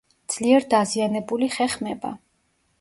[0.35, 2.17] ძლიერ დაზიანებული ხე ხმება.